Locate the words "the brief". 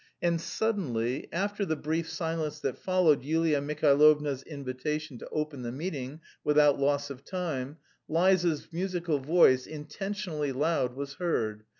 1.63-2.09